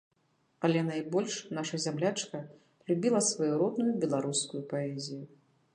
Але 0.59 0.81
найбольш 0.87 1.35
наша 1.57 1.81
зямлячка 1.85 2.41
любіла 2.89 3.21
сваю 3.29 3.53
родную 3.65 3.93
беларускую 4.07 4.63
паэзію. 4.75 5.23